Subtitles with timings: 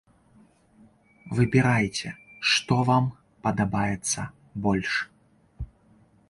[1.39, 2.09] Выбірайце,
[2.53, 3.05] што вам
[3.49, 4.21] падабаецца
[4.65, 4.93] больш.